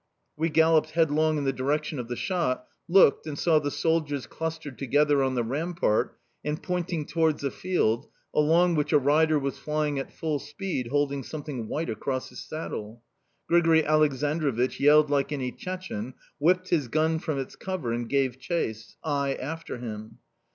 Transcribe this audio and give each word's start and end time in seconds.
We 0.35 0.49
galloped 0.49 0.89
headlong 0.89 1.37
in 1.37 1.43
the 1.43 1.53
direction 1.53 1.99
of 1.99 2.07
the 2.07 2.15
shot, 2.15 2.65
looked, 2.89 3.27
and 3.27 3.37
saw 3.37 3.59
the 3.59 3.69
soldiers 3.69 4.25
clustered 4.25 4.79
together 4.79 5.21
on 5.21 5.35
the 5.35 5.43
rampart 5.43 6.17
and 6.43 6.59
pointing 6.63 7.05
towards 7.05 7.43
a 7.43 7.51
field, 7.51 8.07
along 8.33 8.73
which 8.73 8.91
a 8.91 8.97
rider 8.97 9.37
was 9.37 9.59
flying 9.59 9.99
at 9.99 10.11
full 10.11 10.39
speed, 10.39 10.87
holding 10.87 11.21
something 11.21 11.67
white 11.67 11.87
across 11.91 12.29
his 12.29 12.39
saddle. 12.39 13.03
Grigori 13.47 13.83
Aleksandrovich 13.83 14.79
yelled 14.79 15.11
like 15.11 15.31
any 15.31 15.51
Chechene, 15.51 16.15
whipped 16.39 16.69
his 16.69 16.87
gun 16.87 17.19
from 17.19 17.37
its 17.37 17.55
cover, 17.55 17.93
and 17.93 18.09
gave 18.09 18.39
chase 18.39 18.95
I 19.03 19.35
after 19.35 19.77
him. 19.77 20.17